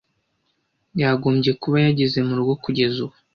Yagombye 1.01 1.51
kuba 1.61 1.77
yageze 1.85 2.17
murugo 2.27 2.53
kugeza 2.63 2.97
ubu. 3.05 3.15